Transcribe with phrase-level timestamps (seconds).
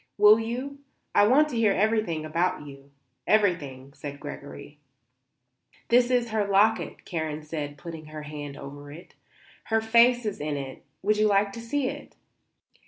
[0.17, 0.79] "Will you?
[1.13, 2.89] I want to hear everything about you;
[3.27, 4.79] everything," said Gregory.
[5.89, 9.13] "This is her locket," Karen said, putting her hand over it.
[9.65, 12.15] "Her face is in it; would you like to see it?"